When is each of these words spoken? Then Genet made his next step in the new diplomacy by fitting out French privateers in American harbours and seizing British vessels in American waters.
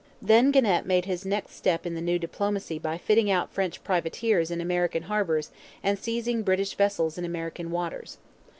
Then 0.19 0.51
Genet 0.51 0.87
made 0.87 1.05
his 1.05 1.27
next 1.27 1.53
step 1.55 1.85
in 1.85 1.93
the 1.93 2.01
new 2.01 2.17
diplomacy 2.17 2.79
by 2.79 2.97
fitting 2.97 3.29
out 3.29 3.53
French 3.53 3.83
privateers 3.83 4.49
in 4.49 4.59
American 4.59 5.03
harbours 5.03 5.51
and 5.83 5.99
seizing 5.99 6.41
British 6.41 6.73
vessels 6.73 7.19
in 7.19 7.23
American 7.23 7.69
waters. 7.69 8.17